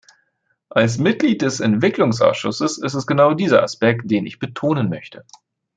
Als 0.69 0.97
Mitglied 0.97 1.43
des 1.43 1.59
Entwicklungsausschusses 1.59 2.79
ist 2.79 2.95
es 2.95 3.05
genau 3.05 3.35
dieser 3.35 3.61
Aspekt, 3.61 4.09
den 4.09 4.25
ich 4.25 4.39
betonen 4.39 4.89
möchte. 4.89 5.23